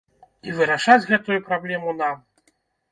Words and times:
І 0.49 0.55
вырашаць 0.59 1.05
гэтую 1.11 1.39
праблему 1.51 1.97
нам! 2.03 2.17